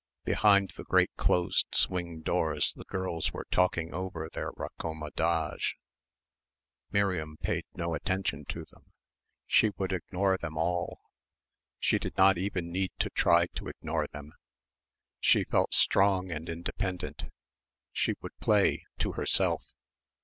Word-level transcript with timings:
Behind 0.23 0.73
the 0.75 0.83
great 0.83 1.11
closed 1.15 1.67
swing 1.73 2.21
doors 2.21 2.73
the 2.73 2.85
girls 2.85 3.31
were 3.33 3.45
talking 3.51 3.93
over 3.93 4.31
their 4.33 4.49
raccommodage. 4.53 5.75
Miriam 6.89 7.37
paid 7.37 7.65
no 7.75 7.93
attention 7.93 8.43
to 8.45 8.65
them. 8.71 8.93
She 9.45 9.69
would 9.77 9.93
ignore 9.93 10.39
them 10.39 10.57
all. 10.57 11.01
She 11.77 11.99
did 11.99 12.17
not 12.17 12.39
even 12.39 12.71
need 12.71 12.93
to 12.97 13.11
try 13.11 13.45
to 13.53 13.67
ignore 13.67 14.07
them. 14.07 14.33
She 15.19 15.43
felt 15.43 15.71
strong 15.75 16.31
and 16.31 16.49
independent. 16.49 17.25
She 17.91 18.15
would 18.21 18.35
play, 18.39 18.83
to 18.97 19.11
herself. 19.11 19.63